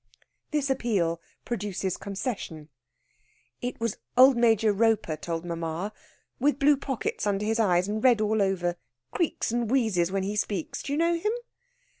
This 0.49 0.71
appeal 0.71 1.21
produces 1.45 1.95
concession. 1.95 2.69
"It 3.61 3.79
was 3.79 3.99
old 4.17 4.35
Major 4.35 4.73
Roper 4.73 5.15
told 5.15 5.45
mamma 5.45 5.93
with 6.39 6.57
blue 6.57 6.75
pockets 6.75 7.27
under 7.27 7.45
his 7.45 7.59
eyes 7.59 7.87
and 7.87 8.03
red 8.03 8.19
all 8.19 8.41
over, 8.41 8.77
creeks 9.11 9.51
and 9.51 9.69
wheezes 9.69 10.11
when 10.11 10.23
he 10.23 10.35
speaks 10.35 10.81
do 10.81 10.93
you 10.93 10.97
know 10.97 11.13
him?" 11.19 11.33